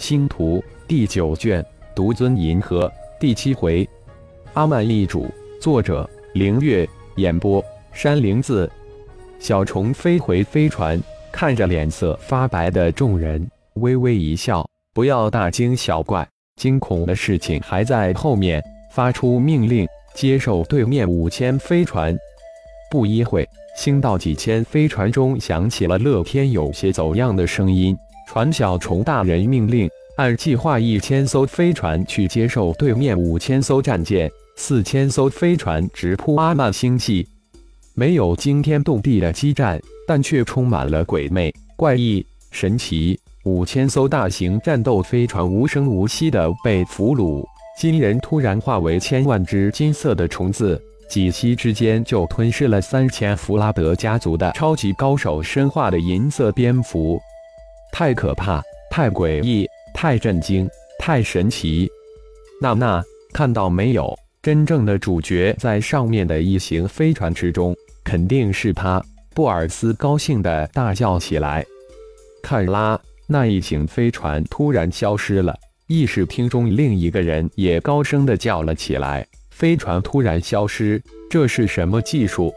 [0.00, 3.86] 星图第九卷独尊银河第七回，
[4.54, 5.26] 阿曼一主，
[5.60, 7.62] 作者凌月，演播
[7.92, 8.68] 山灵子。
[9.38, 10.98] 小虫飞回飞船，
[11.30, 16.26] 看着脸色发白的众人，微微一笑：“不要大惊小怪，
[16.56, 18.60] 惊恐的事情还在后面。”
[18.92, 22.16] 发出命令，接受对面五千飞船。
[22.90, 23.46] 不一会，
[23.76, 27.94] 星道几千飞船中响起了乐天有些走样的声音。
[28.32, 37.26] 传小虫大人命令，按计划一千艘飞船去接受对面五千艘战舰，四千艘飞船直扑阿曼星系。
[37.92, 43.18] 没有惊天动地的激战，但却充满了鬼魅、怪异、神奇。
[43.42, 47.44] 五千艘大型战斗飞船无声无息地被俘虏，
[47.80, 57.20] 金人突然化为千万只金色的虫子，几息之间就吞噬了三千弗拉德家族的超级高手身化的银色蝙蝠。
[57.92, 60.68] 太可怕，太诡异，太震惊，
[60.98, 61.88] 太神奇！
[62.60, 64.16] 娜娜看到没有？
[64.42, 69.02] 真正的主角在上面的一行飞船之中，肯定是他。
[69.34, 71.64] 布尔斯高兴地大叫起来。
[72.42, 75.54] 看啦，那一行飞船突然消失了。
[75.88, 82.52] 议事厅中另一个人也高声地叫了起来：“飞船突然消失，这是什么技术？”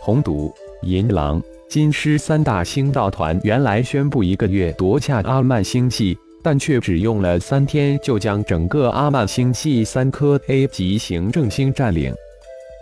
[0.00, 1.42] 红毒、银狼。
[1.68, 12.14] 金狮三大星道团原来宣布一个月夺下阿曼星系，但却只用了三天就将整个阿曼星系三颗 A 级行政星占领。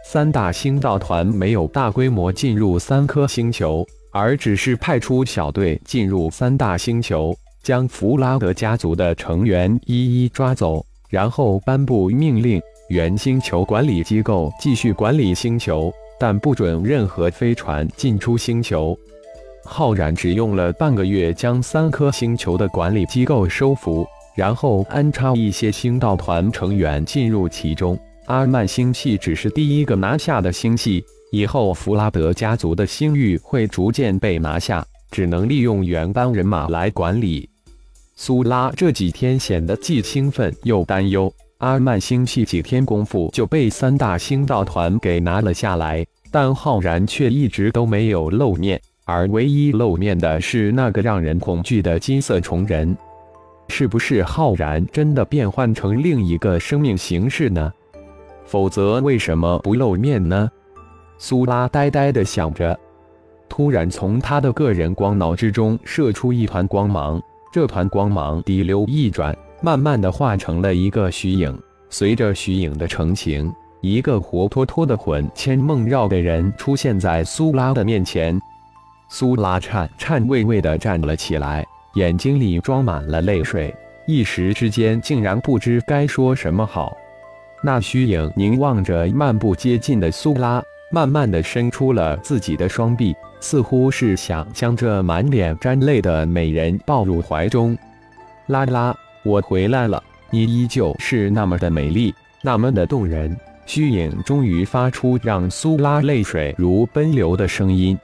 [0.04, 12.60] 三大星道团没有大规模进入三颗星球，而只是派出小队进入三大星球，将弗拉德家族的成员一一抓走，然后颁布命令：
[12.91, 15.91] 原星球管理机构继续管理星球。
[16.18, 18.98] 但不准任何飞船进出星球。
[19.64, 27.98] 浩然只用了半个月，将三颗星球的管理机构收服，然后安插一些星道团成员进入其中。
[28.26, 37.48] 阿曼星系只是第一个拿下的星系，以后弗拉德家族的星域会逐渐被拿下，只能利用原班人马来管理。
[38.16, 41.32] 苏拉这几天显得既兴奋又担忧。
[41.64, 52.94] 阿曼星系几天功夫就被三大星道团给拿了下来，但浩然却一直都没有露面，而唯一露面的是那个让人恐惧的金色虫人。
[53.69, 57.72] 是不是浩然真的变换成另一个生命形式呢？
[58.44, 60.50] 否则为什么不露面呢？
[61.16, 62.78] 苏拉呆呆地想着，
[63.48, 67.19] 突然从他的个人光脑之中射出一团光芒，
[67.50, 69.34] 这团光芒滴溜一转。
[69.64, 71.58] 慢慢的化成了一个虚影，
[71.88, 78.38] 随着虚影的成型，一个活脱脱的魂牵梦绕的人出现在苏拉的面前。
[79.08, 81.64] 苏拉颤颤巍巍的站了起来，
[81.94, 83.74] 眼睛里装满了泪水，
[84.06, 86.94] 一时之间竟然不知该说什么好。
[87.62, 97.74] 那虚影凝望着漫步接近的苏拉，慢慢的伸出了自己的双臂，似乎是想将这满脸沾泪的美人抱入怀中。
[98.48, 98.94] 拉拉。
[99.24, 103.34] 我回来了，你依旧是那么的美丽，那么的动人。
[103.64, 107.98] 虚影终于发出让苏拉泪水如奔流的声音：“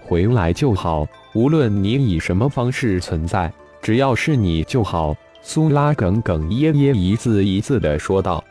[0.00, 1.04] 回来就好，
[1.34, 8.42] 无论你以什么方式存在，只要是你就好。”苏拉哽哽咽咽，一字一字地说道：“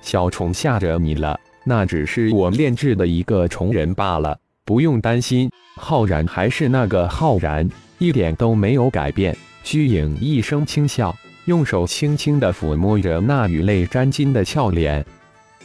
[0.00, 5.50] 小虫吓着你了，那只是我炼制的一个虫人罢了，不用担心。
[5.76, 11.14] 浩然还是那个浩然，一点都没有改变。”虚影一声轻笑。
[11.46, 15.04] 用手轻轻地抚摸着那与泪沾巾的俏脸，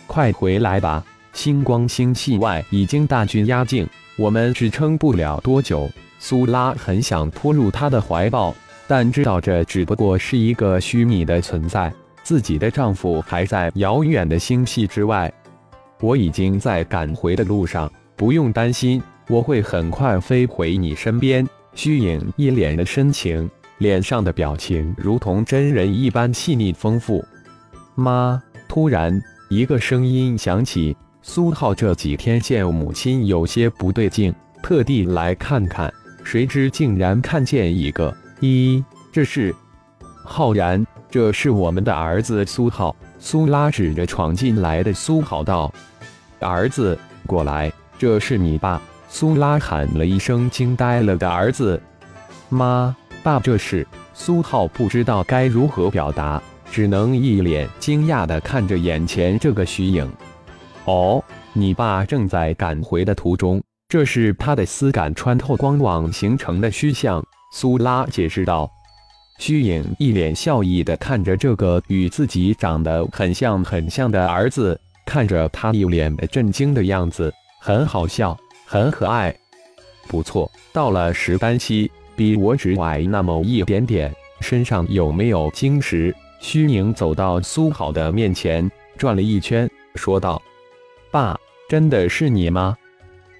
[0.07, 1.03] 快回来吧！
[1.33, 5.88] 星光星系外已经大军压境，我们支撑不了多久。
[6.17, 8.55] 苏拉很想扑入他的怀抱，
[8.88, 15.31] 但知道这只不过是一个虚拟的存在，自己的丈夫还在遥远的星系之外。
[15.99, 21.47] 我已经在赶回的路上，不用担心，我会很快飞回你身边。
[21.75, 23.47] 虚影一脸的深情。
[23.79, 27.24] 脸上的表情如同真人一般细腻丰富。
[27.95, 28.41] 妈！
[28.68, 30.95] 突然，一个声音响起。
[31.21, 35.94] 苏浩这几天见母亲有些不对劲，特地来看看，
[36.24, 38.15] 谁知竟然看见一个。
[38.39, 39.53] 一，这是
[40.23, 42.95] 浩然，这是我们的儿子苏浩。
[43.19, 45.73] 苏拉指着闯进来的苏浩道
[46.39, 51.81] ：“儿子，过来，这是你爸。”苏拉喊了一声，惊呆了的儿子。
[52.50, 52.95] 妈。
[53.27, 56.41] 爸，这是苏浩不知道该如何表达，
[56.71, 60.09] 只能一脸惊讶地看着眼前这个虚影。
[60.85, 61.21] 哦，
[61.51, 67.21] 你爸正在赶回的途中，这是他的丝感穿透光网形成的虚像。
[67.51, 68.71] 苏拉解释道
[69.39, 79.35] ：“虚影一脸笑意的看着这个与自己长得很像很像的儿子，看着他一脸的震惊的样子，很好笑，很可爱。
[80.07, 86.14] 不错，到了石丹溪，比我只矮那么一点点，身上有没有晶石？
[86.42, 90.42] 虚宁走到苏浩的面前，转了一圈，说道
[91.12, 92.75] ：“爸，真的是你吗？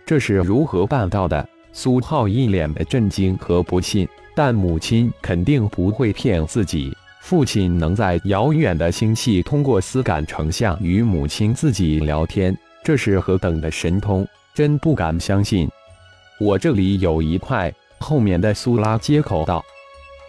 [0.06, 4.08] 这是如何办到的？”苏浩一脸的震惊和不信。
[4.36, 15.68] 但母亲肯定不会骗自己，父亲能在遥远的星系通过丝感成像与母亲自己聊天，这是何等的神通，真不敢相信。
[16.40, 17.74] 我这里有一块。
[18.00, 19.64] 后面的苏拉接口道：“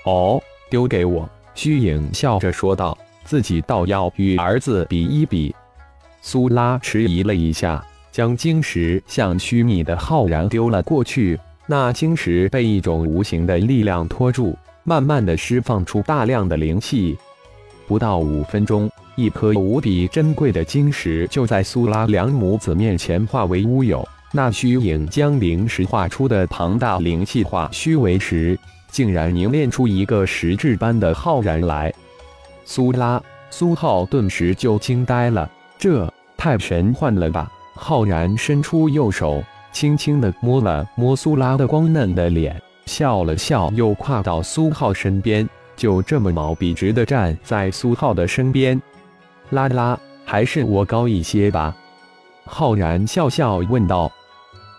[0.05, 5.55] 哦，丢给我。”虚影笑着说道：“自己倒要与儿子比一比。”
[6.23, 11.39] 苏拉迟疑了一下，将晶石向虚拟的浩然丢了过去。
[11.67, 17.17] 那晶石被一种无形的力量托住，慢慢的释放出大量的灵气。
[17.87, 24.07] 不到五分钟，一颗无比珍贵的晶石就在苏拉两母子面前化为乌有。
[24.33, 28.59] 那虚影将灵石化出的庞大灵气化虚为实，
[28.91, 31.93] 竟然凝练出一个实质般的浩然来。
[32.65, 33.21] 苏拉、
[33.51, 37.51] 苏浩顿时就惊呆了，这太神幻了吧！
[37.75, 39.43] 浩然伸出右手。
[39.71, 48.81] 轻轻地摸了摸苏拉的光嫩的脸，笑了笑，又跨到苏浩身边，就这么毛笔直地站在苏浩的身边。
[49.51, 51.77] 拉拉，还是我高一些吧？
[52.49, 54.11] 浩然笑笑问道。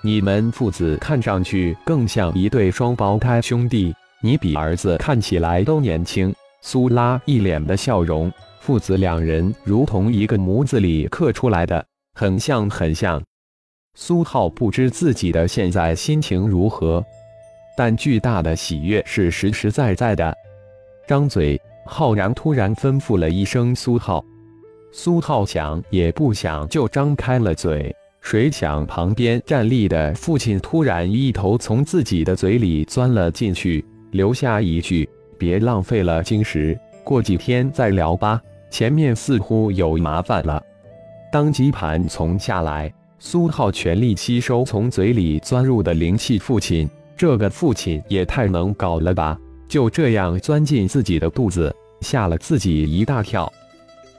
[0.02, 6.34] 你们父子看上去更像一对双胞胎兄弟，你比儿子看起来都年轻。
[6.62, 11.86] 苏拉一脸的笑容，父子两人如同一个模子里刻出来的，
[12.16, 13.22] 很像，很像。
[13.96, 17.04] 苏浩不知自己的现在心情如何，
[17.78, 20.34] 但巨大的喜悦是实实在在的。
[21.08, 24.24] 张嘴，浩然突然吩咐了一声：“苏浩。”
[24.92, 35.08] 苏浩想也不想就张开了嘴，谁想旁边站立的父亲突然一头从自己的嘴里钻了进去，留下一句
[35.38, 40.62] ：“别浪费了晶石，过几天再聊吧，前面似乎有麻烦了。”
[41.32, 42.92] 当机盘从下来。
[43.22, 49.38] 苏浩全力吸收从嘴里钻入的灵气，父亲，这个父亲也太能搞了吧！
[49.68, 53.52] 就这样钻进自己的肚子，吓了自己一大跳。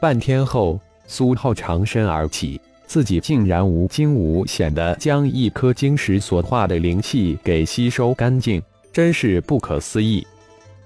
[0.00, 10.26] 半天后，苏浩长身而起，自己竟然无惊无险地将一颗晶石所化的灵气给吸收干净，真是不可思议。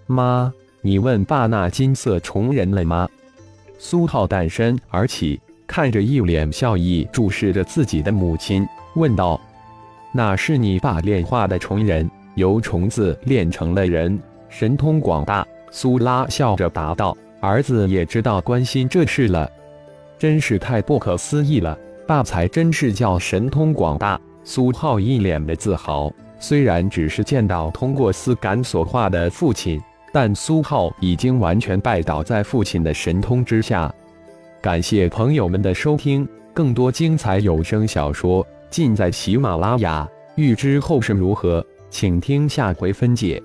[0.08, 3.08] 妈，你问爸那金色虫人了吗？
[3.78, 5.40] 苏浩诞身而起。
[5.66, 8.66] 看着一脸笑意注视着自己的母亲，
[8.96, 9.40] 问道
[10.12, 14.20] ：“那是你爸炼化的虫人，由虫子炼成了人，
[14.50, 19.50] 神通广大。”苏拉笑着答道：“儿子也知道关心这事了，
[20.18, 29.80] 真是太不可思议了，爸才真是叫神通广大。”苏浩一脸的自豪，虽然只是见到通过丝感所化的父亲，
[30.12, 33.90] 但苏浩已经完全拜倒在父亲的神通之下。
[34.60, 40.06] 感谢朋友们的收听，更多精彩有声小说尽在喜马拉雅。
[40.36, 43.42] 欲知后事如何，请听下回分解。